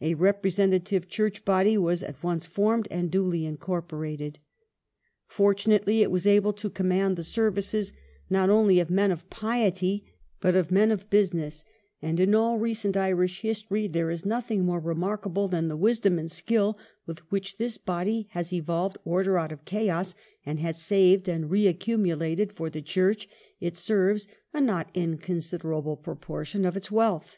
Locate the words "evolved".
18.54-18.96